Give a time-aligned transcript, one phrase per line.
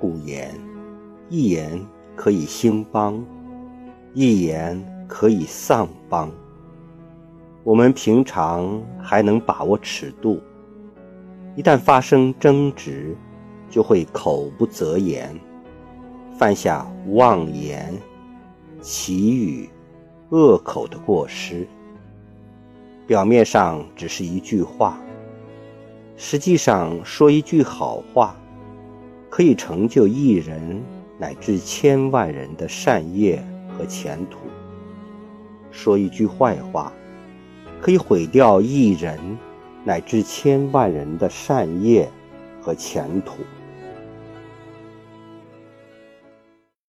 [0.00, 0.54] 故言：
[1.28, 1.80] 一言
[2.14, 3.24] 可以兴邦，
[4.12, 6.30] 一言可以丧邦。
[7.62, 10.40] 我们平常还能把握尺度，
[11.56, 13.16] 一旦发生争执，
[13.70, 15.34] 就会口不择言，
[16.38, 17.94] 犯下妄言、
[18.80, 19.70] 绮语、
[20.28, 21.66] 恶口的过失。
[23.06, 24.98] 表面上只是一句话，
[26.16, 28.36] 实际上说一句好话，
[29.36, 30.80] 可以成就一人
[31.18, 33.44] 乃至千万人的善业
[33.76, 34.38] 和前途；
[35.72, 36.92] 说一句坏话，
[37.80, 39.18] 可以毁掉一人
[39.82, 42.08] 乃至千万人的善业
[42.60, 43.38] 和前途。